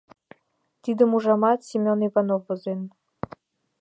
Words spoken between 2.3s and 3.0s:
возен.